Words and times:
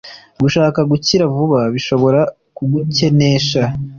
gushaka 0.41 0.79
gukira 0.91 1.23
vuba 1.35 1.59
bishobora 1.73 2.21
kugukenesha 2.57 3.61